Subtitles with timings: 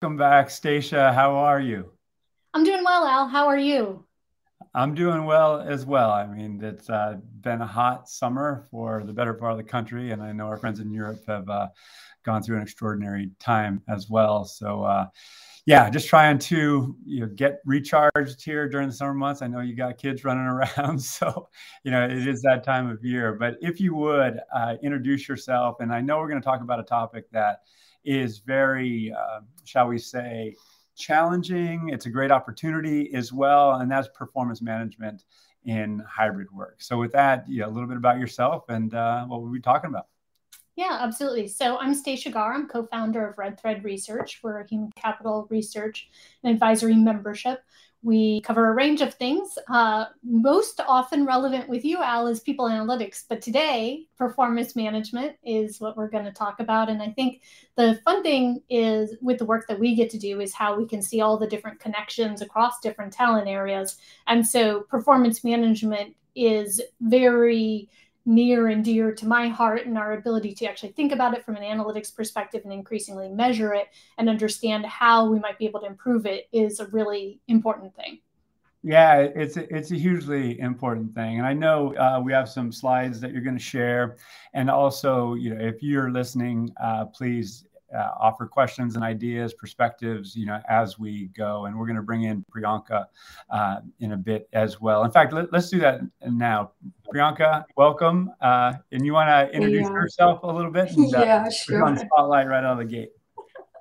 [0.00, 1.12] Welcome back, Stacia.
[1.12, 1.90] How are you?
[2.54, 3.26] I'm doing well, Al.
[3.26, 4.04] How are you?
[4.72, 6.12] I'm doing well as well.
[6.12, 10.12] I mean, it's uh, been a hot summer for the better part of the country,
[10.12, 11.66] and I know our friends in Europe have uh,
[12.24, 14.44] gone through an extraordinary time as well.
[14.44, 15.06] So, uh,
[15.66, 19.42] yeah, just trying to you know get recharged here during the summer months.
[19.42, 21.48] I know you got kids running around, so
[21.82, 23.32] you know it is that time of year.
[23.32, 26.78] But if you would uh, introduce yourself, and I know we're going to talk about
[26.78, 27.62] a topic that
[28.08, 30.56] is very, uh, shall we say,
[30.96, 31.90] challenging.
[31.92, 35.24] It's a great opportunity as well, and that's performance management
[35.64, 36.76] in hybrid work.
[36.78, 39.90] So, with that, yeah, a little bit about yourself and uh, what we'll be talking
[39.90, 40.06] about.
[40.78, 41.48] Yeah, absolutely.
[41.48, 42.54] So I'm Stacia Garr.
[42.54, 44.38] I'm co-founder of Red Thread Research.
[44.44, 46.08] We're a human capital research
[46.44, 47.64] and advisory membership.
[48.02, 49.58] We cover a range of things.
[49.68, 53.24] Uh, most often relevant with you, Al, is people analytics.
[53.28, 56.88] But today, performance management is what we're going to talk about.
[56.88, 57.42] And I think
[57.76, 60.86] the fun thing is with the work that we get to do is how we
[60.86, 63.96] can see all the different connections across different talent areas.
[64.28, 67.88] And so, performance management is very
[68.28, 71.56] near and dear to my heart and our ability to actually think about it from
[71.56, 75.86] an analytics perspective and increasingly measure it and understand how we might be able to
[75.86, 78.18] improve it is a really important thing.
[78.82, 82.70] Yeah, it's a, it's a hugely important thing, and I know uh, we have some
[82.70, 84.18] slides that you're going to share,
[84.54, 90.36] and also, you know, if you're listening, uh, please uh, offer questions and ideas, perspectives,
[90.36, 91.66] you know, as we go.
[91.66, 93.06] And we're going to bring in Priyanka
[93.50, 95.04] uh, in a bit as well.
[95.04, 96.72] In fact, let, us do that now.
[97.12, 98.30] Priyanka, welcome.
[98.40, 99.92] Uh, and you want to introduce yeah.
[99.92, 100.90] yourself a little bit?
[100.92, 101.84] And, yeah, sure.
[101.84, 103.10] on spotlight right out of the gate.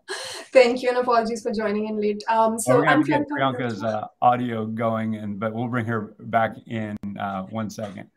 [0.53, 2.23] Thank you, and apologies for joining in late.
[2.29, 6.55] Um, so well, I'm get Priyanka's uh, audio going, and but we'll bring her back
[6.67, 8.09] in uh, one second.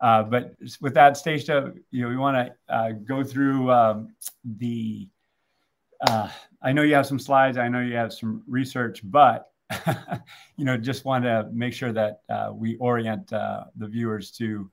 [0.00, 5.08] Uh, but with that, Stacia, you know, we want to uh, go through um, the
[6.04, 6.28] uh,
[6.62, 7.58] I know you have some slides.
[7.58, 9.50] I know you have some research, but
[10.56, 14.70] you know, just want to make sure that uh, we orient uh, the viewers to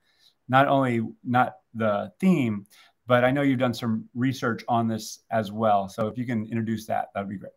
[0.50, 2.66] not only not the theme,
[3.08, 5.90] but I know you've done some research on this as well.
[5.90, 7.54] So if you can introduce that, that would be great.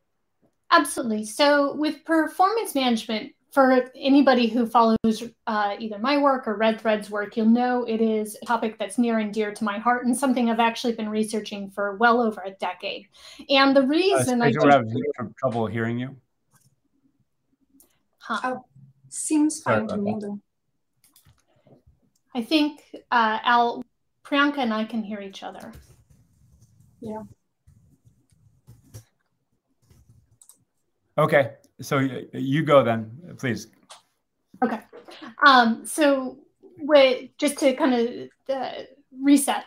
[0.70, 1.24] Absolutely.
[1.24, 7.08] So with performance management, for anybody who follows uh, either my work or Red Thread's
[7.08, 10.16] work, you'll know it is a topic that's near and dear to my heart and
[10.16, 13.06] something I've actually been researching for well over a decade.
[13.48, 16.16] And the reason uh, I don't have trouble hearing you.
[18.18, 18.40] Huh.
[18.42, 18.64] Oh,
[19.08, 20.16] seems fine to me.
[20.20, 20.40] Though.
[22.34, 22.80] I think
[23.12, 23.84] uh, Al,
[24.24, 25.70] Priyanka, and I can hear each other.
[27.00, 27.22] Yeah.
[31.16, 31.98] Okay so
[32.32, 33.68] you go then, please.
[34.62, 34.80] Okay.
[35.46, 36.38] Um, so
[36.78, 38.82] wait, just to kind of uh,
[39.20, 39.64] reset.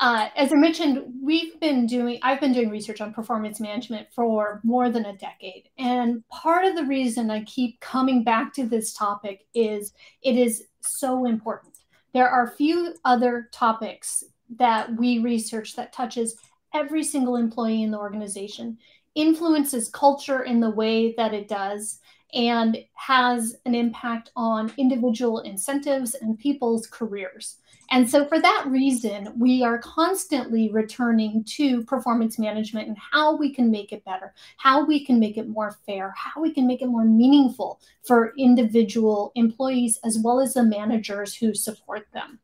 [0.00, 4.60] Uh, as I mentioned, we've been doing, I've been doing research on performance management for
[4.62, 5.70] more than a decade.
[5.76, 9.92] And part of the reason I keep coming back to this topic is
[10.22, 11.74] it is so important.
[12.14, 14.22] There are few other topics
[14.56, 16.36] that we research that touches
[16.72, 18.78] every single employee in the organization
[19.18, 21.98] influences culture in the way that it does
[22.34, 27.56] and has an impact on individual incentives and people's careers.
[27.90, 33.52] And so, for that reason, we are constantly returning to performance management and how we
[33.52, 36.82] can make it better, how we can make it more fair, how we can make
[36.82, 42.38] it more meaningful for individual employees as well as the managers who support them.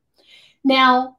[0.64, 1.18] Now,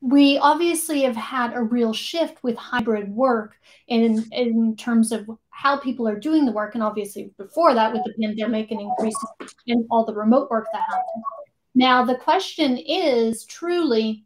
[0.00, 3.56] we obviously have had a real shift with hybrid work
[3.86, 8.02] in in terms of how people are doing the work and obviously before that with
[8.04, 9.16] the pandemic and increase
[9.66, 11.24] in all the remote work that happened.
[11.74, 14.24] Now the question is truly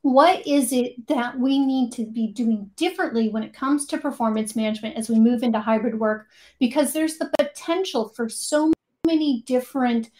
[0.00, 4.56] what is it that we need to be doing differently when it comes to performance
[4.56, 6.26] management as we move into hybrid work?
[6.58, 8.72] Because there's the potential for so
[9.06, 10.10] many different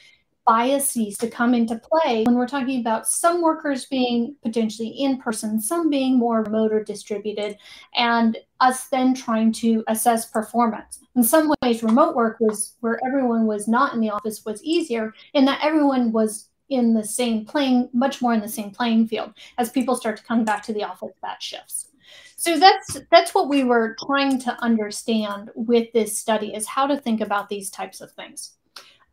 [0.46, 5.60] biases to come into play when we're talking about some workers being potentially in person,
[5.60, 7.56] some being more remote or distributed,
[7.94, 11.00] and us then trying to assess performance.
[11.14, 15.12] In some ways, remote work was where everyone was not in the office was easier
[15.34, 19.32] in that everyone was in the same playing, much more in the same playing field.
[19.58, 21.88] As people start to come back to the office, that shifts.
[22.36, 26.96] So that's that's what we were trying to understand with this study is how to
[26.96, 28.54] think about these types of things.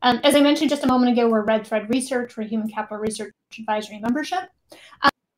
[0.01, 2.97] Um, as I mentioned just a moment ago, we're Red Thread Research, we're Human Capital
[2.97, 4.49] Research Advisory membership.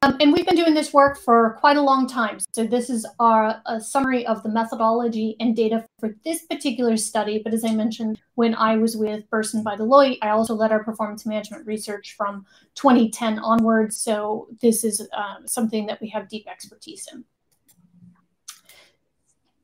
[0.04, 2.38] Um, and we've been doing this work for quite a long time.
[2.54, 7.42] So this is our a summary of the methodology and data for this particular study.
[7.44, 10.84] But as I mentioned, when I was with Bersin by Deloitte, I also led our
[10.84, 13.98] performance management research from 2010 onwards.
[13.98, 17.24] So this is um, something that we have deep expertise in.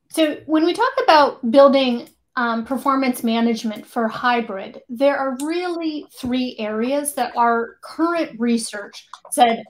[0.10, 6.56] So when we talk about building um, performance management for hybrid, there are really three
[6.60, 9.63] areas that our current research said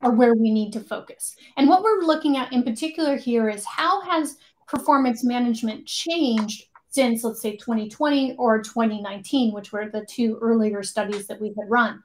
[0.00, 1.34] are where we need to focus.
[1.56, 4.36] And what we're looking at in particular here is how has
[4.68, 11.26] performance management changed since, let's say, 2020 or 2019, which were the two earlier studies
[11.26, 12.00] that we had run.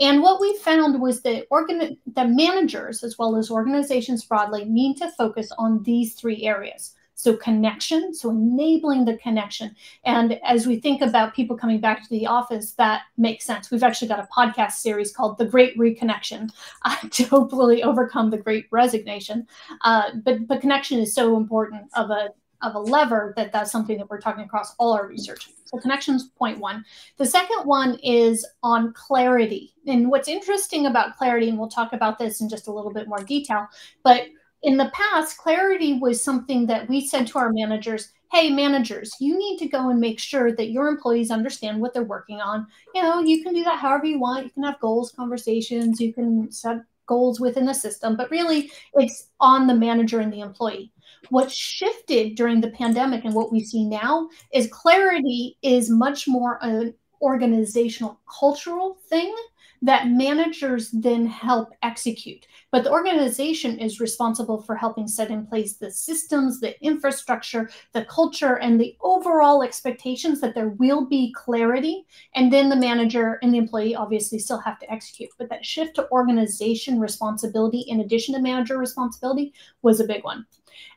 [0.00, 4.96] And what we found was that organ- the managers, as well as organizations broadly, need
[4.96, 6.96] to focus on these three areas.
[7.22, 9.76] So connection, so enabling the connection.
[10.04, 13.70] And as we think about people coming back to the office, that makes sense.
[13.70, 16.50] We've actually got a podcast series called The Great Reconnection
[16.84, 19.46] uh, to hopefully overcome the great resignation.
[19.82, 22.30] Uh, but, but connection is so important of a
[22.60, 25.50] of a lever that that's something that we're talking across all our research.
[25.64, 26.84] So connections point one.
[27.16, 29.74] The second one is on clarity.
[29.86, 33.08] And what's interesting about clarity, and we'll talk about this in just a little bit
[33.08, 33.66] more detail,
[34.04, 34.26] but
[34.62, 39.36] in the past, clarity was something that we said to our managers, hey, managers, you
[39.36, 42.66] need to go and make sure that your employees understand what they're working on.
[42.94, 44.44] You know, you can do that however you want.
[44.44, 49.28] You can have goals, conversations, you can set goals within the system, but really it's
[49.40, 50.92] on the manager and the employee.
[51.28, 56.58] What shifted during the pandemic and what we see now is clarity is much more
[56.62, 59.34] an organizational cultural thing
[59.82, 62.46] that managers then help execute.
[62.70, 68.04] But the organization is responsible for helping set in place the systems, the infrastructure, the
[68.04, 72.06] culture, and the overall expectations that there will be clarity.
[72.34, 75.30] And then the manager and the employee obviously still have to execute.
[75.36, 79.52] But that shift to organization responsibility, in addition to manager responsibility,
[79.82, 80.46] was a big one.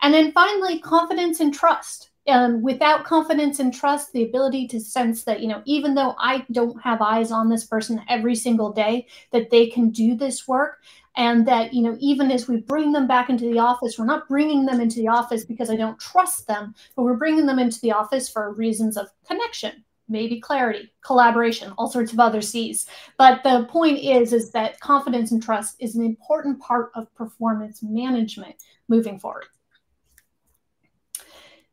[0.01, 5.23] And then finally, confidence and trust um, without confidence and trust, the ability to sense
[5.23, 9.07] that, you know, even though I don't have eyes on this person every single day,
[9.31, 10.79] that they can do this work.
[11.17, 14.27] And that, you know, even as we bring them back into the office, we're not
[14.27, 17.79] bringing them into the office because I don't trust them, but we're bringing them into
[17.79, 22.89] the office for reasons of connection, maybe clarity, collaboration, all sorts of other C's.
[23.17, 27.81] But the point is, is that confidence and trust is an important part of performance
[27.81, 28.55] management
[28.89, 29.45] moving forward.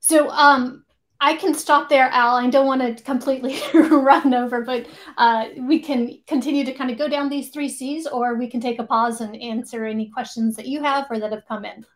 [0.03, 0.85] So um,
[1.21, 2.35] I can stop there, Al.
[2.35, 6.99] I don't want to completely run over, but uh, we can continue to kind of
[6.99, 10.57] go down these three C's, or we can take a pause and answer any questions
[10.57, 11.87] that you have or that have come in.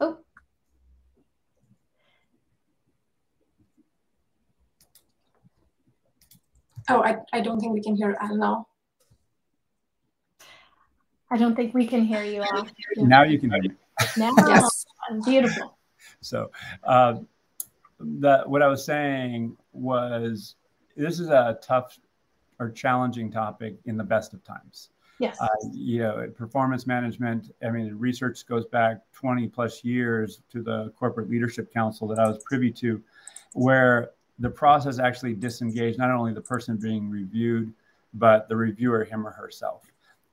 [0.00, 0.18] Oh.
[6.90, 8.66] Oh, I, I don't think we can hear Al now.
[11.30, 12.66] I don't think we can hear you, Al.
[12.96, 13.70] Now you can hear me.
[14.16, 14.84] Now, yes.
[15.24, 15.76] Beautiful.
[16.20, 16.50] So,
[16.84, 17.16] uh,
[17.98, 20.56] the, what I was saying was
[20.96, 21.98] this is a tough
[22.58, 24.90] or challenging topic in the best of times.
[25.18, 25.40] Yes.
[25.40, 30.92] Uh, you know, performance management, I mean, research goes back 20 plus years to the
[30.98, 33.00] Corporate Leadership Council that I was privy to,
[33.52, 37.72] where the process actually disengaged not only the person being reviewed,
[38.14, 39.82] but the reviewer, him or herself.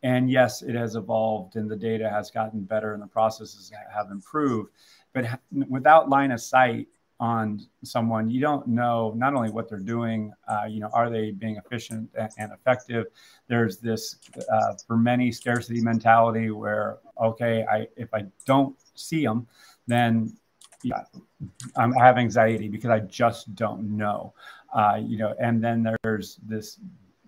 [0.04, 4.10] And yes, it has evolved and the data has gotten better and the processes have
[4.12, 4.72] improved.
[5.14, 5.40] But
[5.70, 6.88] without line of sight
[7.20, 11.30] on someone, you don't know not only what they're doing, uh, you know, are they
[11.32, 13.06] being efficient and effective?
[13.48, 14.18] There's this,
[14.52, 19.48] uh, for many, scarcity mentality where, okay, I if I don't see them,
[19.86, 20.36] then
[20.84, 21.04] yeah,
[21.76, 24.34] I'm, I have anxiety because I just don't know.
[24.74, 26.80] Uh, you know, and then there's this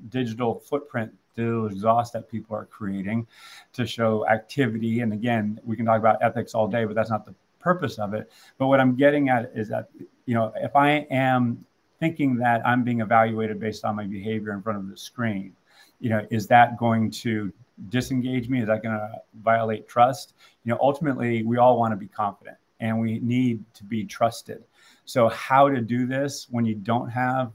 [0.10, 3.28] digital footprint to exhaust that people are creating
[3.74, 5.02] to show activity.
[5.02, 8.14] And again, we can talk about ethics all day, but that's not the purpose of
[8.14, 8.32] it.
[8.58, 9.90] But what I'm getting at is that,
[10.26, 11.66] you know, if I am
[12.00, 15.56] thinking that I'm being evaluated based on my behavior in front of the screen,
[16.00, 17.52] you know, is that going to
[17.90, 18.62] disengage me?
[18.62, 20.34] Is that going to violate trust?
[20.64, 24.64] You know, ultimately, we all want to be confident and we need to be trusted.
[25.06, 27.52] So, how to do this when you don't have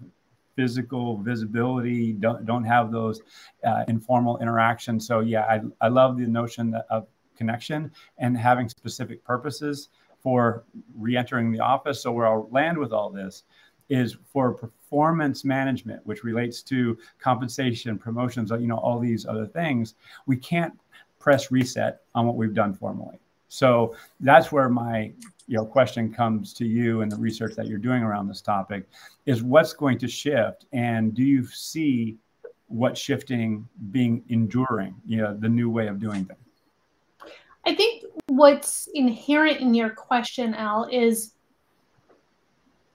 [0.58, 3.20] physical visibility, don't don't have those
[3.62, 5.06] uh, informal interactions.
[5.06, 10.64] So yeah, I, I love the notion of connection and having specific purposes for
[10.96, 12.02] re-entering the office.
[12.02, 13.44] So where I'll land with all this
[13.88, 19.94] is for performance management, which relates to compensation, promotions, you know, all these other things.
[20.26, 20.74] We can't
[21.20, 23.18] press reset on what we've done formally.
[23.48, 25.12] So that's where my
[25.48, 28.86] you know question comes to you and the research that you're doing around this topic
[29.26, 30.66] is what's going to shift?
[30.72, 32.18] And do you see
[32.66, 37.32] what shifting being enduring you know the new way of doing things?
[37.66, 41.32] I think what's inherent in your question al is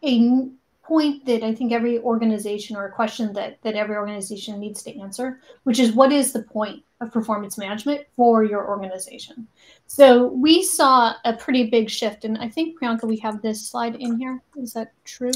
[0.03, 0.49] a
[0.83, 4.99] point that I think every organization or a question that that every organization needs to
[4.99, 9.47] answer, which is what is the point of performance management for your organization?
[9.87, 13.95] So we saw a pretty big shift, and I think Priyanka, we have this slide
[13.95, 14.41] in here.
[14.57, 15.31] Is that true?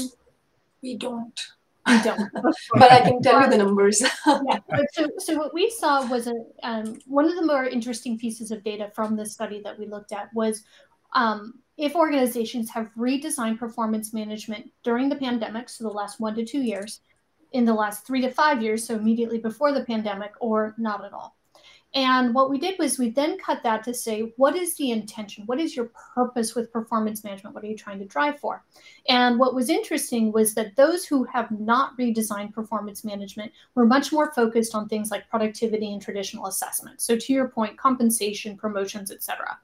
[0.82, 1.40] We don't.
[1.86, 2.30] We don't.
[2.74, 4.02] but I can tell you the numbers.
[4.26, 4.58] yeah.
[4.92, 8.62] So, so what we saw was a um, one of the more interesting pieces of
[8.62, 10.64] data from the study that we looked at was
[11.12, 16.44] um, if organizations have redesigned performance management during the pandemic, so the last one to
[16.44, 17.00] two years,
[17.52, 21.12] in the last three to five years, so immediately before the pandemic, or not at
[21.12, 21.36] all.
[21.94, 25.46] And what we did was we then cut that to say, what is the intention?
[25.46, 27.54] What is your purpose with performance management?
[27.54, 28.62] What are you trying to drive for?
[29.08, 34.12] And what was interesting was that those who have not redesigned performance management were much
[34.12, 37.00] more focused on things like productivity and traditional assessment.
[37.00, 39.58] So to your point, compensation, promotions, etc.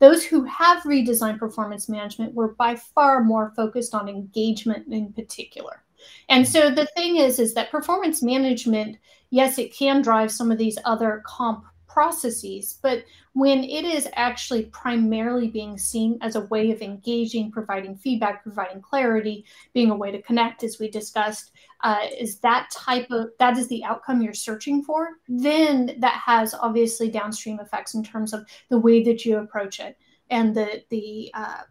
[0.00, 5.84] Those who have redesigned performance management were by far more focused on engagement in particular.
[6.28, 8.98] And so the thing is, is that performance management,
[9.30, 11.64] yes, it can drive some of these other comp
[11.98, 13.02] processes, but
[13.32, 18.80] when it is actually primarily being seen as a way of engaging, providing feedback, providing
[18.80, 21.50] clarity, being a way to connect, as we discussed,
[21.82, 26.54] uh, is that type of that is the outcome you're searching for, then that has
[26.54, 29.98] obviously downstream effects in terms of the way that you approach it
[30.30, 31.62] and the the uh,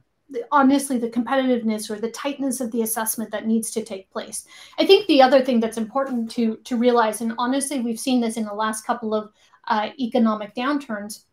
[0.51, 4.45] honestly the competitiveness or the tightness of the assessment that needs to take place.
[4.77, 8.35] I think the other thing that's important to to realize and honestly we've seen this
[8.35, 9.31] in the last couple of
[9.67, 11.23] uh, economic downturns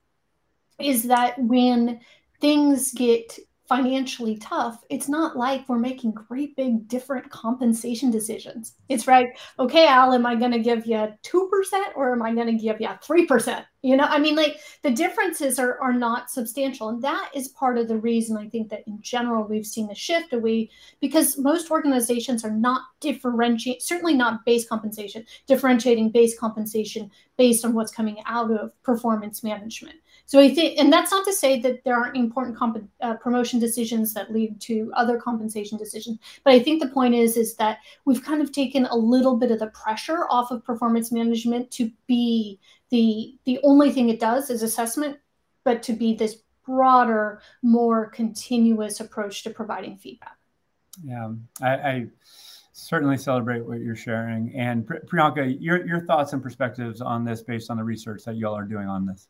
[0.79, 2.01] is that when
[2.41, 3.39] things get
[3.69, 8.75] financially tough, it's not like we're making great big different compensation decisions.
[8.89, 12.47] It's right, okay, Al, am I going to give you 2% or am I going
[12.47, 13.65] to give you 3%?
[13.85, 16.89] You know, I mean, like the differences are, are not substantial.
[16.89, 19.95] And that is part of the reason I think that in general we've seen a
[19.95, 20.71] shift away
[21.03, 27.75] because most organizations are not differentiating, certainly not base compensation, differentiating base compensation based on
[27.75, 29.97] what's coming out of performance management.
[30.25, 33.61] So I think, and that's not to say that there aren't important comp- uh, promotion
[33.61, 37.79] decisions that lead to other compensation decisions, but I think the point is is that
[38.07, 41.91] we've kind of taken a little bit of the pressure off of performance management to
[42.07, 42.59] be
[42.91, 45.19] the the only thing it does is assessment,
[45.65, 50.37] but to be this broader, more continuous approach to providing feedback.
[51.03, 52.07] Yeah, I, I
[52.73, 57.71] certainly celebrate what you're sharing, and Priyanka, your your thoughts and perspectives on this based
[57.71, 59.29] on the research that y'all are doing on this.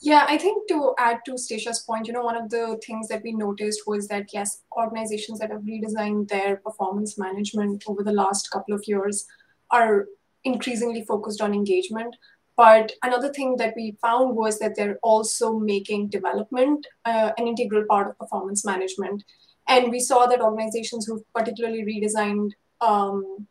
[0.00, 3.22] Yeah, I think to add to Stacia's point, you know, one of the things that
[3.22, 8.50] we noticed was that yes, organizations that have redesigned their performance management over the last
[8.50, 9.26] couple of years
[9.70, 10.06] are
[10.44, 12.14] increasingly focused on engagement.
[12.56, 17.84] But another thing that we found was that they're also making development uh, an integral
[17.88, 19.24] part of performance management.
[19.68, 23.46] And we saw that organizations who've particularly redesigned um,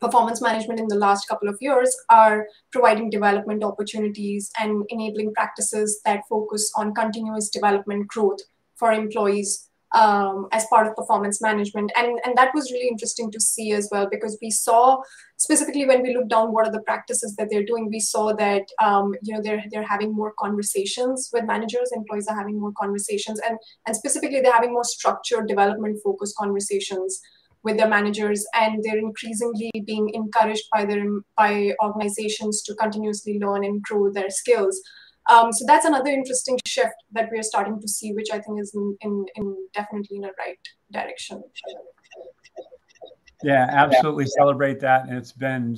[0.00, 6.00] performance management in the last couple of years are providing development opportunities and enabling practices
[6.04, 8.40] that focus on continuous development growth
[8.74, 11.92] for employees um, as part of performance management.
[11.96, 15.02] And, and that was really interesting to see as well because we saw
[15.36, 18.62] specifically when we looked down what are the practices that they're doing, we saw that
[18.82, 23.40] um, you know they're they're having more conversations with managers, employees are having more conversations,
[23.46, 27.20] and and specifically they're having more structured development focused conversations
[27.64, 31.04] with their managers and they're increasingly being encouraged by their
[31.36, 34.80] by organizations to continuously learn and grow their skills
[35.32, 38.74] um, so that's another interesting shift that we're starting to see which i think is
[38.74, 40.58] in, in, in definitely in the right
[40.90, 41.42] direction
[43.42, 45.76] yeah absolutely celebrate that and it's been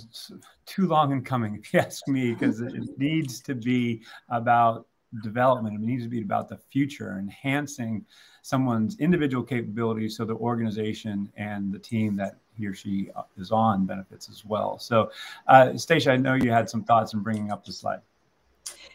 [0.66, 4.86] too long in coming if you ask me because it needs to be about
[5.22, 8.04] development it needs to be about the future enhancing
[8.42, 13.84] someone's individual capabilities so the organization and the team that he or she is on
[13.84, 14.78] benefits as well.
[14.78, 15.10] So,
[15.46, 18.00] uh, Stacia, I know you had some thoughts in bringing up the slide.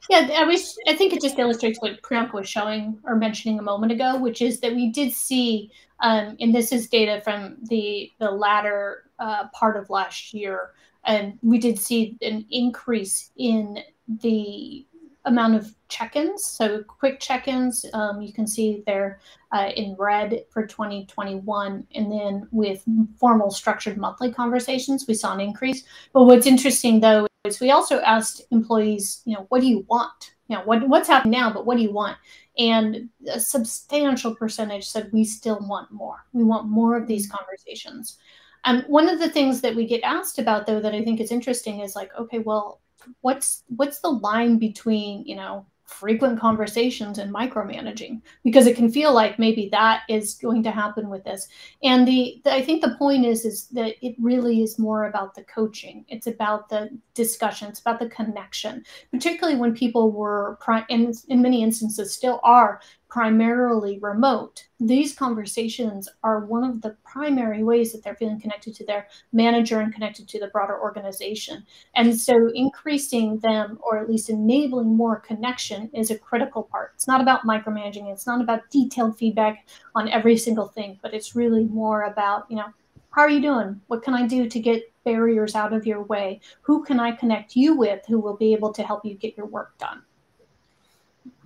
[0.10, 0.76] Yeah, I was.
[0.88, 4.42] I think it just illustrates what Priyanka was showing or mentioning a moment ago, which
[4.42, 9.48] is that we did see, um, and this is data from the the latter uh,
[9.54, 10.72] part of last year,
[11.06, 14.84] and we did see an increase in the
[15.26, 16.44] amount of check-ins.
[16.44, 19.20] So quick check-ins, um, you can see there
[19.52, 21.86] uh, in red for 2021.
[21.94, 22.84] And then with
[23.20, 25.84] formal structured monthly conversations, we saw an increase.
[26.14, 27.29] But what's interesting though
[27.62, 30.34] we also asked employees, you know, what do you want?
[30.50, 32.18] You know, what, what's happening now, but what do you want?
[32.58, 36.26] And a substantial percentage said we still want more.
[36.34, 38.18] We want more of these conversations.
[38.66, 41.22] And um, one of the things that we get asked about though that I think
[41.22, 42.82] is interesting is like, okay, well,
[43.22, 49.14] what's what's the line between, you know, frequent conversations and micromanaging because it can feel
[49.14, 51.48] like maybe that is going to happen with this.
[51.84, 55.36] And the, the, i think the point is is that it really is more about
[55.36, 56.06] the coaching.
[56.08, 57.70] It's about the discussion.
[57.70, 60.58] It's about the connection particularly when people were
[60.90, 67.64] in, in many instances still are primarily remote, these conversations are one of the primary
[67.64, 71.66] ways that they're feeling connected to their manager and connected to the broader organization.
[71.96, 76.92] And so increasing them or at least enabling more connection is a critical part.
[76.96, 81.36] It's not about micromanaging, it's not about detailed feedback on every single thing, but it's
[81.36, 82.72] really more about, you know,
[83.10, 83.82] how are you doing?
[83.88, 86.42] What can I do to get barriers out of your way?
[86.62, 89.48] Who can I connect you with who will be able to help you get your
[89.48, 90.04] work done?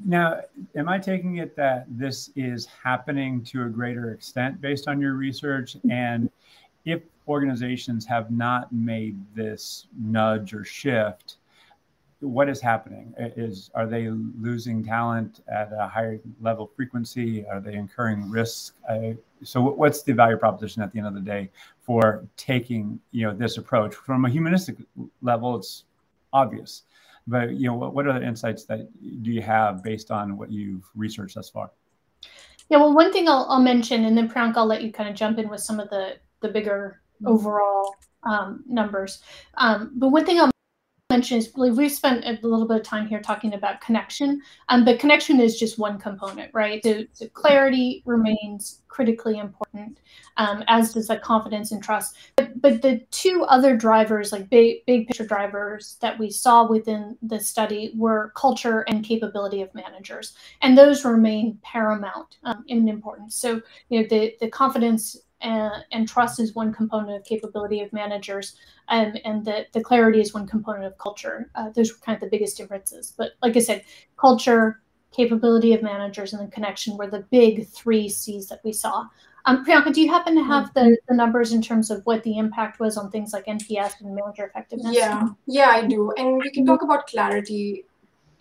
[0.05, 0.41] Now,
[0.75, 5.13] am I taking it that this is happening to a greater extent based on your
[5.13, 5.77] research?
[5.89, 6.29] And
[6.85, 11.37] if organizations have not made this nudge or shift,
[12.19, 13.13] what is happening?
[13.17, 17.45] Is are they losing talent at a higher level frequency?
[17.45, 18.75] Are they incurring risk?
[19.43, 21.49] So, what's the value proposition at the end of the day
[21.81, 24.77] for taking you know this approach from a humanistic
[25.21, 25.57] level?
[25.57, 25.83] It's
[26.31, 26.83] obvious
[27.27, 28.87] but you know, what, what other insights that
[29.23, 31.71] do you have based on what you've researched thus far?
[32.69, 35.15] Yeah, well, one thing I'll, I'll mention, and then Priyanka, I'll let you kind of
[35.15, 39.21] jump in with some of the the bigger overall um, numbers.
[39.55, 40.52] Um, but one thing I'll
[41.13, 44.99] mention is we've spent a little bit of time here talking about connection, um, but
[44.99, 46.83] connection is just one component, right?
[46.83, 49.99] So, so clarity remains critically important,
[50.37, 52.17] um, as does like confidence and trust.
[52.35, 57.15] But, but the two other drivers, like big big picture drivers that we saw within
[57.21, 63.35] the study, were culture and capability of managers, and those remain paramount um, in importance.
[63.35, 67.91] So you know the the confidence and, and, trust is one component of capability of
[67.93, 68.55] managers,
[68.87, 71.49] um, and the, the clarity is one component of culture.
[71.55, 73.13] Uh, those were kind of the biggest differences.
[73.17, 73.83] But like I said,
[74.17, 74.81] culture,
[75.11, 79.05] capability of managers, and the connection were the big three C's that we saw.
[79.45, 82.37] Um, Priyanka, do you happen to have the, the numbers in terms of what the
[82.37, 84.95] impact was on things like NPS and manager effectiveness?
[84.95, 86.11] Yeah, yeah, I do.
[86.17, 87.85] And we can talk about clarity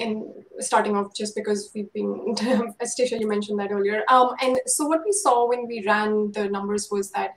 [0.02, 2.36] in starting off just because we've been,
[2.84, 4.02] Stacia, you mentioned that earlier.
[4.08, 7.36] Um, and so what we saw when we ran the numbers was that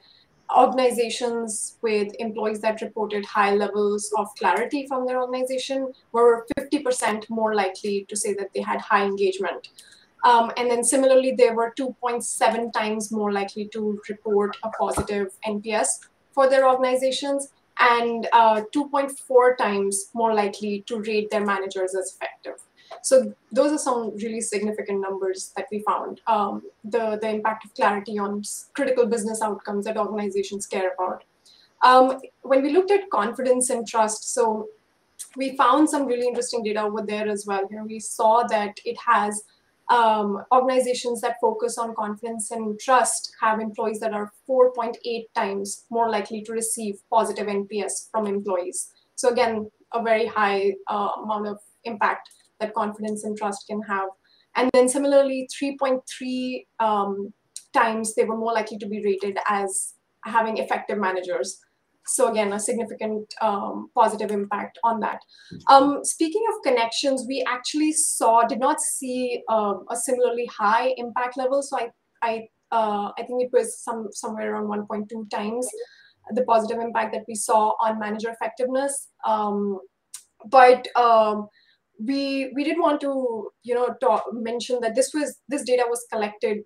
[0.55, 7.56] organizations with employees that reported high levels of clarity from their organization were 50% more
[7.56, 9.69] likely to say that they had high engagement.
[10.23, 15.88] Um, and then similarly, they were 2.7 times more likely to report a positive NPS
[16.34, 17.49] for their organizations
[17.80, 22.62] and uh, 2.4 times more likely to rate their managers as effective.
[23.02, 26.22] So those are some really significant numbers that we found.
[26.28, 31.24] Um, the, the impact of clarity on critical business outcomes that organizations care about.
[31.84, 34.70] Um, when we looked at confidence and trust, so
[35.36, 37.62] we found some really interesting data over there as well.
[37.70, 39.44] You know, we saw that it has
[39.89, 44.95] um, organizations that focus on confidence and trust have employees that are 4.8
[45.36, 48.91] times more likely to receive positive NPS from employees.
[49.15, 54.10] So again, a very high uh, amount of impact that confidence and trust can have.
[54.56, 57.34] And then similarly, 3.3 um,
[57.74, 59.93] times they were more likely to be rated as
[60.24, 61.60] having effective managers.
[62.08, 65.20] So again, a significant um, positive impact on that.
[65.70, 71.38] Um, speaking of connections, we actually saw, did not see uh, a similarly high impact
[71.38, 71.63] level.
[71.63, 71.89] So I,
[72.22, 75.68] I, uh, I think it was some somewhere around 1.2 times
[76.32, 79.10] the positive impact that we saw on manager effectiveness.
[79.26, 79.80] Um,
[80.48, 81.48] but um,
[82.04, 86.06] we we did want to you know talk, mention that this was this data was
[86.12, 86.60] collected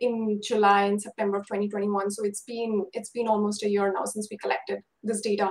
[0.00, 2.10] in July and September of 2021.
[2.10, 5.50] So it's been it's been almost a year now since we collected this data,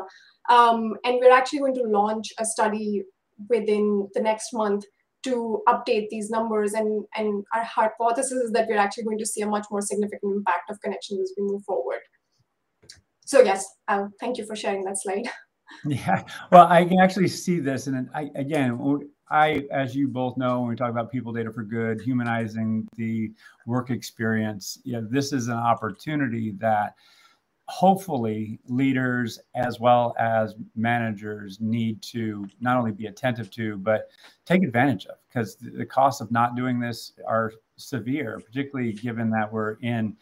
[0.49, 3.03] um, and we're actually going to launch a study
[3.49, 4.85] within the next month
[5.23, 6.73] to update these numbers.
[6.73, 10.35] And and our hypothesis is that we're actually going to see a much more significant
[10.35, 11.99] impact of connections as we move forward.
[13.25, 15.29] So yes, um, thank you for sharing that slide.
[15.85, 18.79] Yeah, well, I can actually see this, and I again,
[19.29, 23.31] I, as you both know, when we talk about people data for good, humanizing the
[23.65, 26.95] work experience, yeah, this is an opportunity that
[27.67, 34.09] hopefully leaders as well as managers need to not only be attentive to but
[34.45, 39.51] take advantage of because the costs of not doing this are severe particularly given that
[39.51, 40.15] we're in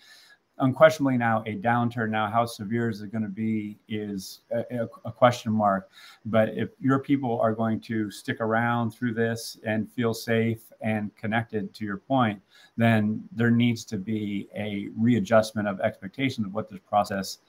[0.59, 2.09] unquestionably now a downturn.
[2.09, 5.89] Now, how severe is it going to be is a, a, question mark.
[6.25, 11.15] But if your people are going to stick around through this and feel safe and
[11.15, 12.41] connected, to your point,
[12.77, 17.39] then there needs to be a readjustment of expectations of what this process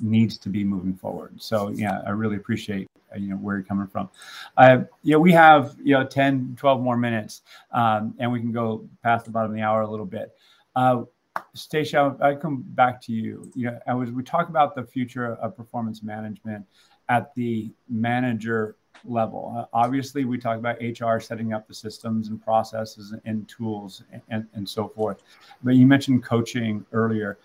[0.00, 1.40] needs to be moving forward.
[1.40, 4.08] So, yeah, I really appreciate you know where you're coming from.
[4.56, 8.88] Uh, know, we have you know 10, 12 more minutes, um, and we can go
[9.02, 10.34] past the bottom of the hour a little bit.
[10.76, 11.02] Uh,
[11.54, 13.50] Stacia, I come back to you.
[13.54, 16.66] You know, as we talk about the future of performance management
[17.08, 19.54] at the manager level.
[19.56, 24.22] Uh, obviously, we talk about HR setting up the systems and processes and, tools and,
[24.30, 25.22] and, and, so forth.
[25.62, 27.38] But you mentioned coaching earlier.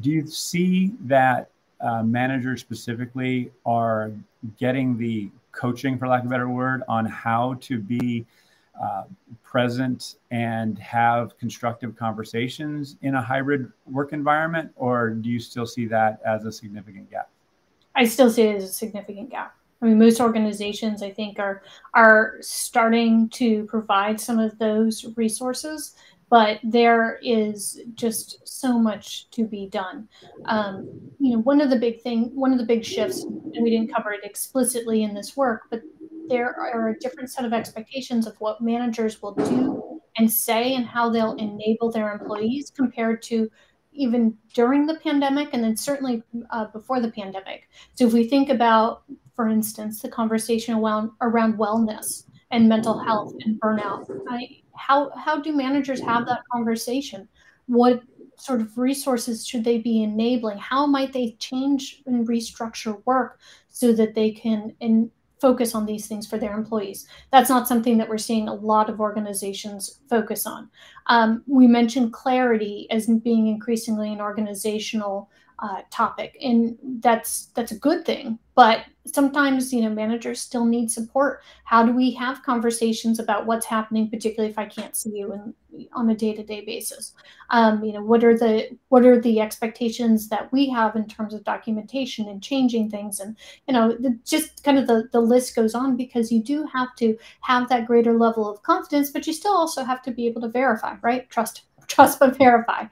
[0.00, 4.12] do you see that uh, managers specifically are
[4.58, 8.24] getting the coaching, for lack of a better word, on how to be
[8.82, 9.04] uh,
[9.42, 15.86] present and have constructive conversations in a hybrid work environment, or do you still see
[15.86, 17.30] that as a significant gap?
[17.94, 19.54] I still see it as a significant gap.
[19.82, 21.62] I mean, most organizations, I think, are
[21.94, 25.94] are starting to provide some of those resources,
[26.28, 30.08] but there is just so much to be done.
[30.46, 33.70] Um, you know, one of the big thing, one of the big shifts, and we
[33.70, 35.82] didn't cover it explicitly in this work, but
[36.28, 40.86] there are a different set of expectations of what managers will do and say and
[40.86, 43.50] how they'll enable their employees compared to
[43.92, 47.68] even during the pandemic and then certainly uh, before the pandemic.
[47.94, 49.02] So if we think about,
[49.34, 55.40] for instance, the conversation around, around wellness and mental health and burnout, I, how, how
[55.40, 57.28] do managers have that conversation?
[57.66, 58.02] What
[58.38, 60.58] sort of resources should they be enabling?
[60.58, 65.10] How might they change and restructure work so that they can in,
[65.46, 67.06] focus on these things for their employees.
[67.30, 70.68] That's not something that we're seeing a lot of organizations focus on.
[71.06, 75.30] Um, we mentioned clarity as being increasingly an organizational
[75.60, 78.40] uh, topic, and that's that's a good thing.
[78.56, 81.42] But sometimes, you know, managers still need support.
[81.64, 85.88] How do we have conversations about what's happening, particularly if I can't see you in,
[85.92, 87.12] on a day-to-day basis?
[87.50, 91.34] Um, you know, what are the what are the expectations that we have in terms
[91.34, 93.36] of documentation and changing things, and
[93.68, 96.96] you know, the, just kind of the the list goes on because you do have
[96.96, 100.40] to have that greater level of confidence, but you still also have to be able
[100.40, 101.28] to verify, right?
[101.28, 102.84] Trust trust but verify.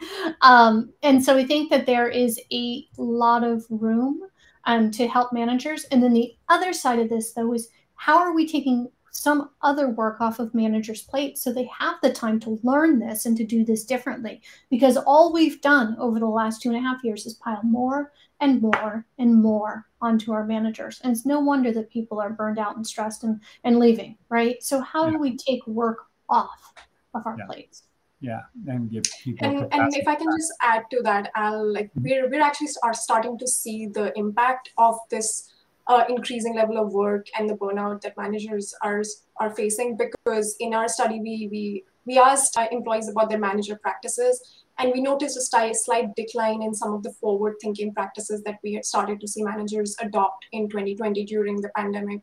[0.43, 4.21] Um, and so we think that there is a lot of room
[4.67, 5.85] um, to help managers.
[5.85, 9.89] And then the other side of this, though, is how are we taking some other
[9.89, 13.45] work off of managers' plates so they have the time to learn this and to
[13.45, 14.43] do this differently?
[14.71, 18.13] Because all we've done over the last two and a half years is pile more
[18.41, 21.01] and more and more onto our managers.
[21.03, 24.63] And it's no wonder that people are burned out and stressed and, and leaving, right?
[24.63, 26.75] So, how do we take work off
[27.15, 27.47] of our yeah.
[27.47, 27.85] plates?
[28.25, 31.89] Yeah and give people and, and if i can just add to that i'll like
[31.91, 32.05] mm-hmm.
[32.05, 35.51] we're, we're actually are starting to see the impact of this
[35.87, 39.03] uh, increasing level of work and the burnout that managers are
[39.41, 44.65] are facing because in our study we we we asked employees about their manager practices
[44.79, 48.73] and we noticed a slight decline in some of the forward thinking practices that we
[48.73, 52.21] had started to see managers adopt in 2020 during the pandemic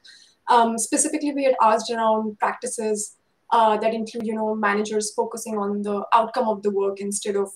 [0.50, 3.18] um, specifically we had asked around practices
[3.52, 7.50] uh, that include, you know, managers focusing on the outcome of the work instead of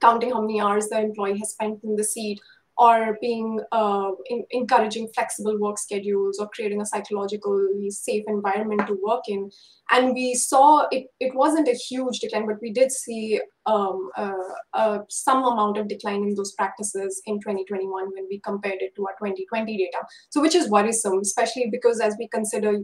[0.00, 2.40] counting how many hours the employee has spent in the seat
[2.76, 8.98] or being uh, in, encouraging flexible work schedules or creating a psychologically safe environment to
[9.02, 9.50] work in.
[9.92, 14.32] And we saw it, it wasn't a huge decline, but we did see um, uh,
[14.72, 19.06] uh, some amount of decline in those practices in 2021 when we compared it to
[19.06, 20.04] our 2020 data.
[20.30, 22.80] So, which is worrisome, especially because as we consider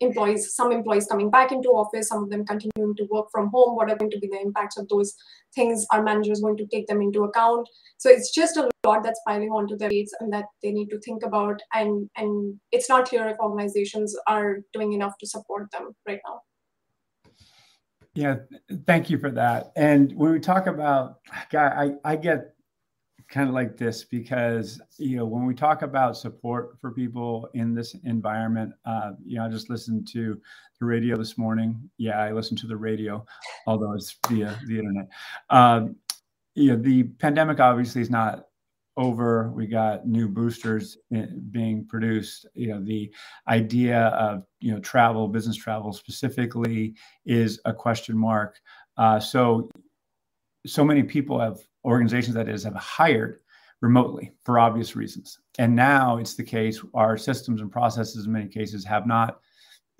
[0.00, 3.76] employees, some employees coming back into office, some of them continuing to work from home.
[3.76, 5.14] What are going to be the impacts of those
[5.54, 5.86] things?
[5.92, 7.68] Are managers going to take them into account?
[7.98, 11.00] So it's just a lot that's piling onto their plates and that they need to
[11.00, 11.60] think about.
[11.74, 16.40] And and it's not clear if organizations are doing enough to support them right now.
[18.14, 18.36] Yeah,
[18.86, 19.70] thank you for that.
[19.76, 22.54] And when we talk about, God, I, I get
[23.30, 27.74] kind of like this because you know when we talk about support for people in
[27.74, 30.40] this environment uh, you know i just listened to
[30.78, 31.78] the radio this morning.
[31.98, 33.24] Yeah i listened to the radio
[33.66, 35.08] although it's via the internet.
[35.48, 35.96] Um,
[36.54, 38.46] you know the pandemic obviously is not
[38.96, 39.50] over.
[39.52, 40.98] We got new boosters
[41.50, 42.46] being produced.
[42.54, 43.12] You know the
[43.48, 48.58] idea of you know travel business travel specifically is a question mark.
[48.96, 49.70] Uh, so
[50.66, 53.40] so many people have organizations that is have hired
[53.80, 55.38] remotely for obvious reasons.
[55.58, 59.40] And now it's the case our systems and processes in many cases have not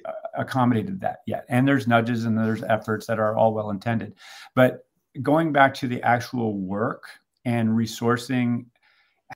[0.05, 1.45] uh, accommodated that yet.
[1.49, 4.15] And there's nudges and there's efforts that are all well intended.
[4.55, 4.87] But
[5.23, 7.05] going back to the actual work
[7.45, 8.67] and resourcing,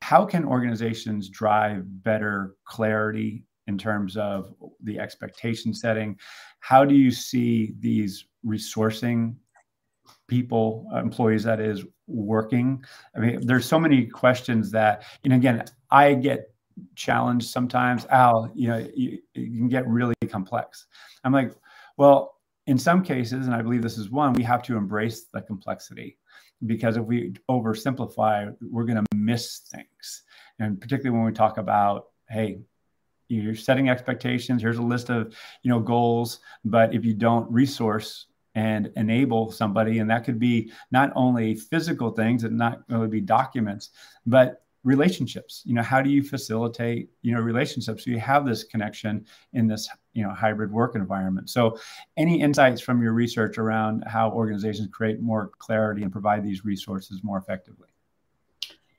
[0.02, 6.18] how can organizations drive better clarity in terms of the expectation setting?
[6.60, 9.36] How do you see these resourcing
[10.28, 12.84] people, employees that is, working?
[13.16, 16.52] I mean, there's so many questions that, and again, I get
[16.94, 18.06] challenged sometimes.
[18.06, 20.86] Al, you know, you, you can get really complex.
[21.22, 21.54] I'm like,
[21.96, 25.42] well, in some cases, and I believe this is one, we have to embrace the
[25.42, 26.18] complexity
[26.66, 30.22] because if we oversimplify, we're going to miss things.
[30.58, 32.60] And particularly when we talk about, hey,
[33.28, 34.62] you're setting expectations.
[34.62, 36.40] Here's a list of, you know, goals.
[36.64, 42.10] But if you don't resource and enable somebody, and that could be not only physical
[42.10, 43.90] things and not only be documents,
[44.26, 45.62] but relationships.
[45.64, 48.04] You know how do you facilitate you know relationships?
[48.04, 51.50] So you have this connection in this you know hybrid work environment.
[51.50, 51.78] So
[52.16, 57.24] any insights from your research around how organizations create more clarity and provide these resources
[57.24, 57.88] more effectively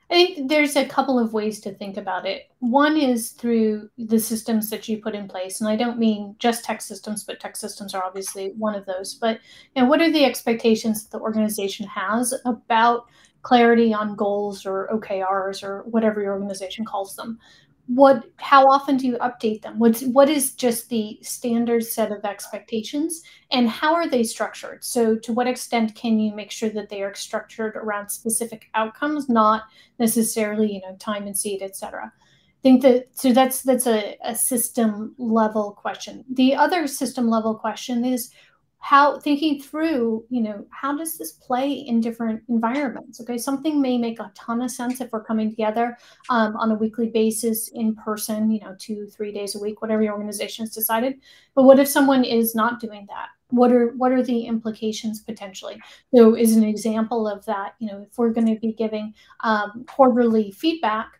[0.09, 2.51] I think there's a couple of ways to think about it.
[2.59, 6.63] One is through the systems that you put in place, and I don't mean just
[6.63, 9.15] tech systems, but tech systems are obviously one of those.
[9.15, 9.39] But
[9.75, 13.05] you know, what are the expectations that the organization has about
[13.45, 17.39] clarity on goals or OKRs or whatever your organization calls them.
[17.87, 19.77] What how often do you update them?
[19.77, 23.21] What's what is just the standard set of expectations
[23.51, 24.83] and how are they structured?
[24.83, 29.29] So to what extent can you make sure that they are structured around specific outcomes,
[29.29, 29.63] not
[29.99, 32.11] necessarily, you know, time and seed, etc?
[32.11, 36.25] I think that so that's that's a, a system level question.
[36.31, 38.31] The other system level question is
[38.85, 43.19] how thinking through you know how does this play in different environments?
[43.19, 45.97] Okay something may make a ton of sense if we're coming together
[46.29, 50.03] um, on a weekly basis in person you know two three days a week whatever
[50.03, 51.15] your organization has decided.
[51.55, 53.29] But what if someone is not doing that?
[53.49, 55.81] What are what are the implications potentially?
[56.13, 59.85] So is an example of that you know if we're going to be giving um,
[59.87, 61.19] quarterly feedback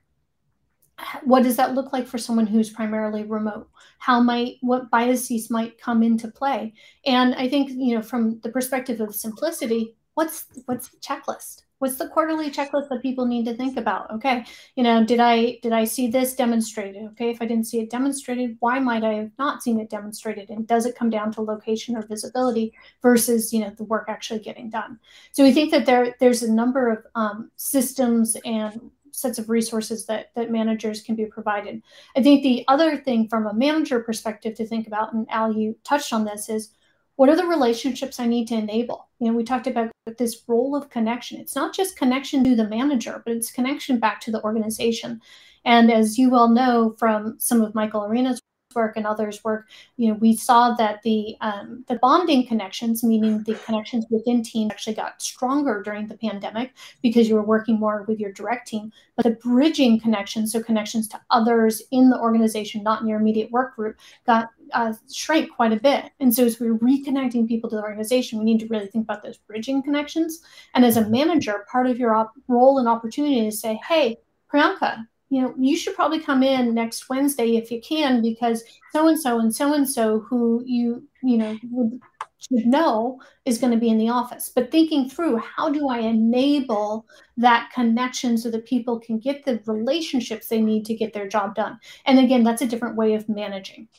[1.24, 3.70] what does that look like for someone who's primarily remote?
[4.00, 6.74] How might what biases might come into play?
[7.06, 11.64] And i think you know from the perspective of simplicity what's what's the checklist?
[11.80, 14.10] What's the quarterly checklist that people need to think about?
[14.12, 17.04] Okay you know did i did i see this demonstrated?
[17.12, 20.50] Okay if i didn't see it demonstrated why might i have not seen it demonstrated?
[20.50, 24.40] And does it come down to location or visibility versus you know the work actually
[24.40, 25.00] getting done?
[25.34, 30.06] So we think that there there's a number of um, systems and sets of resources
[30.06, 31.82] that that managers can be provided.
[32.16, 35.76] I think the other thing from a manager perspective to think about, and Al, you
[35.84, 36.72] touched on this, is
[37.16, 39.08] what are the relationships I need to enable?
[39.20, 41.40] You know, we talked about this role of connection.
[41.40, 45.22] It's not just connection to the manager, but it's connection back to the organization.
[45.64, 48.42] And as you well know from some of Michael Arena's
[48.76, 53.44] work and others' work, you know, we saw that the um, the bonding connections, meaning
[53.44, 58.04] the connections within teams, actually got stronger during the pandemic because you were working more
[58.08, 58.92] with your direct team.
[59.16, 63.52] But the bridging connections, so connections to others in the organization, not in your immediate
[63.52, 66.12] work group, got uh, shrank quite a bit.
[66.20, 69.24] And so as we're reconnecting people to the organization, we need to really think about
[69.24, 70.42] those bridging connections.
[70.74, 74.18] And as a manager, part of your op- role and opportunity is to say, hey,
[74.52, 79.10] Priyanka, you know, you should probably come in next Wednesday if you can, because so
[79.10, 82.00] and so and so and so who you, you know, would,
[82.38, 84.50] should know is going to be in the office.
[84.56, 89.62] But thinking through how do I enable that connection so that people can get the
[89.66, 91.82] relationships they need to get their job done.
[92.06, 93.90] And again, that's a different way of managing.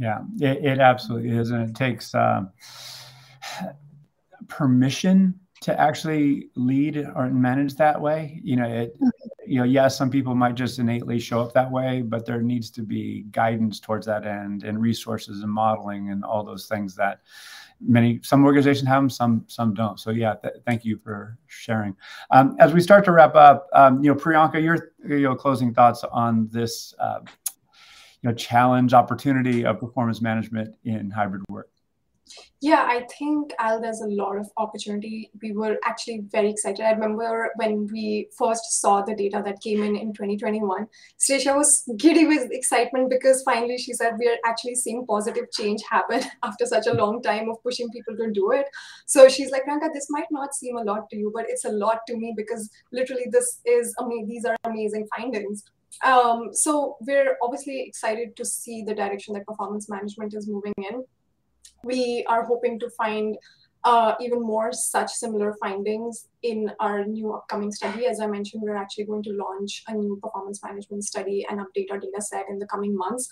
[0.00, 1.52] Yeah, it, it absolutely is.
[1.52, 2.42] And it takes uh,
[4.48, 8.40] permission to actually lead or manage that way.
[8.42, 9.50] You know, it, mm-hmm.
[9.50, 12.70] you know, yes, some people might just innately show up that way, but there needs
[12.72, 17.20] to be guidance towards that end and resources and modeling and all those things that
[17.80, 19.98] many some organizations have them, some some don't.
[19.98, 21.96] So yeah, th- thank you for sharing.
[22.30, 25.72] Um, as we start to wrap up, um, you know, Priyanka, your you know closing
[25.72, 26.94] thoughts on this.
[26.98, 27.20] Uh,
[28.22, 31.68] you know, challenge opportunity of performance management in hybrid work.
[32.60, 35.30] Yeah, I think Al, there's a lot of opportunity.
[35.42, 36.84] We were actually very excited.
[36.84, 40.86] I remember when we first saw the data that came in in 2021,
[41.18, 45.82] Stacia was giddy with excitement because finally she said we are actually seeing positive change
[45.88, 48.66] happen after such a long time of pushing people to do it.
[49.06, 51.70] So she's like, Ranka, this might not seem a lot to you, but it's a
[51.70, 54.28] lot to me because literally this is amazing.
[54.28, 55.62] These are amazing findings.
[56.04, 61.04] Um, so we're obviously excited to see the direction that performance management is moving in
[61.82, 63.36] we are hoping to find
[63.86, 68.06] uh, even more such similar findings in our new upcoming study.
[68.06, 71.92] As I mentioned, we're actually going to launch a new performance management study and update
[71.92, 73.28] our data set in the coming months.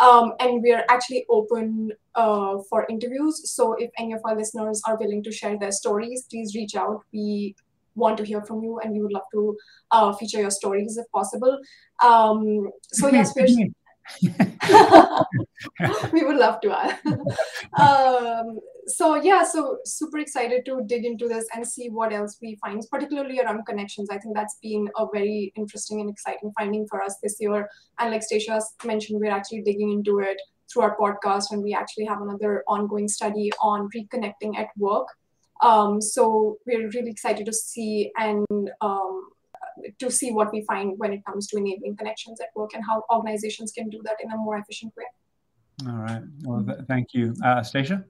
[0.00, 3.50] Um, and we are actually open uh, for interviews.
[3.52, 7.02] So if any of our listeners are willing to share their stories, please reach out.
[7.12, 7.54] We
[7.94, 9.56] want to hear from you and we would love to
[9.90, 11.58] uh, feature your stories if possible.
[12.02, 13.48] Um, so yes, we're
[16.12, 16.70] we would love to
[17.80, 22.56] um, so yeah, so super excited to dig into this and see what else we
[22.56, 24.08] find, particularly around connections.
[24.10, 27.68] I think that's been a very interesting and exciting finding for us this year.
[27.98, 30.40] And like Stacia mentioned, we're actually digging into it
[30.72, 35.08] through our podcast, and we actually have another ongoing study on reconnecting at work.
[35.62, 38.46] Um, so we're really excited to see and
[38.80, 39.28] um,
[39.98, 43.04] to see what we find when it comes to enabling connections at work and how
[43.12, 45.04] organizations can do that in a more efficient way.
[45.86, 46.22] All right.
[46.42, 48.04] Well, th- thank you, uh, Stacia.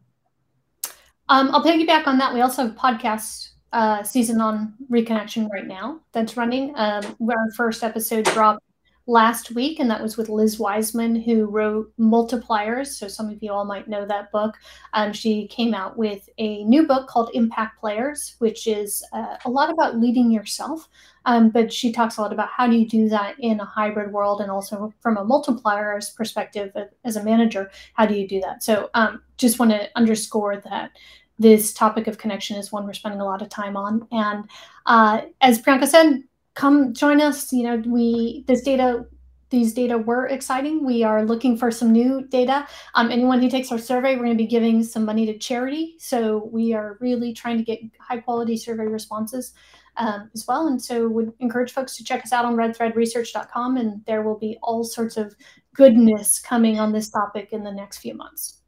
[1.28, 2.33] Um, I'll piggyback on that.
[2.33, 6.72] We also have a podcast uh, season on reconnection right now that's running.
[6.76, 8.62] Um, our first episode dropped
[9.08, 12.88] last week, and that was with Liz Wiseman, who wrote Multipliers.
[12.88, 14.54] So some of you all might know that book.
[14.92, 19.50] Um, she came out with a new book called Impact Players, which is uh, a
[19.50, 20.88] lot about leading yourself.
[21.24, 24.12] Um, but she talks a lot about how do you do that in a hybrid
[24.12, 26.70] world, and also from a multipliers perspective
[27.04, 28.62] as a manager, how do you do that?
[28.62, 30.90] So um, just want to underscore that
[31.38, 34.06] this topic of connection is one we're spending a lot of time on.
[34.12, 34.44] And
[34.86, 36.24] uh, as Priyanka said,
[36.58, 37.52] come join us.
[37.52, 39.06] You know, we this data
[39.50, 40.84] these data were exciting.
[40.84, 42.66] We are looking for some new data.
[42.94, 45.94] Um, anyone who takes our survey, we're going to be giving some money to charity.
[45.98, 49.54] So we are really trying to get high quality survey responses
[49.96, 50.66] um, as well.
[50.66, 54.58] And so would encourage folks to check us out on redthreadresearch.com and there will be
[54.62, 55.34] all sorts of
[55.74, 58.60] goodness coming on this topic in the next few months.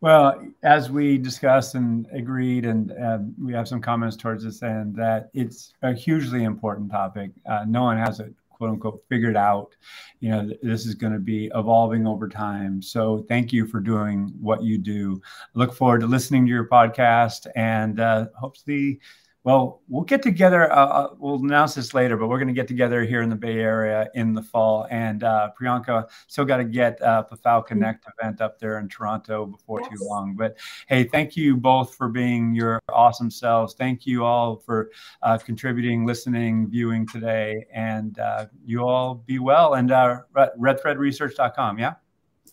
[0.00, 4.94] Well, as we discussed and agreed, and uh, we have some comments towards this end,
[4.94, 7.32] that it's a hugely important topic.
[7.46, 9.74] Uh, no one has it quote unquote figured out.
[10.20, 12.82] You know, this is going to be evolving over time.
[12.82, 15.20] So thank you for doing what you do.
[15.54, 19.00] look forward to listening to your podcast and uh, hopefully
[19.48, 20.70] well, we'll get together.
[20.70, 23.34] Uh, uh, we'll announce this later, but we're going to get together here in the
[23.34, 24.86] Bay Area in the fall.
[24.90, 29.46] And uh, Priyanka still got to get uh, PFAL Connect event up there in Toronto
[29.46, 29.88] before yes.
[29.88, 30.34] too long.
[30.34, 33.72] But hey, thank you both for being your awesome selves.
[33.72, 34.90] Thank you all for
[35.22, 37.64] uh, contributing, listening, viewing today.
[37.72, 39.76] And uh, you all be well.
[39.76, 41.78] And uh, redthreadresearch.com.
[41.78, 41.94] Yeah.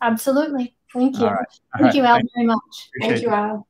[0.02, 0.78] Absolutely.
[0.94, 1.26] Thank you.
[1.26, 1.40] All right.
[1.40, 1.96] All Thank right.
[1.96, 2.90] you, Al, very much.
[3.02, 3.68] Thank you, Al.